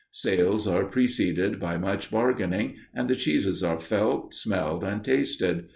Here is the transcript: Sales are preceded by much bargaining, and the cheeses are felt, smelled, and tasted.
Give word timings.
Sales 0.13 0.65
are 0.67 0.85
preceded 0.85 1.59
by 1.59 1.77
much 1.77 2.09
bargaining, 2.09 2.75
and 2.91 3.07
the 3.07 3.15
cheeses 3.15 3.61
are 3.63 3.79
felt, 3.79 4.33
smelled, 4.33 4.83
and 4.83 5.03
tasted. 5.03 5.67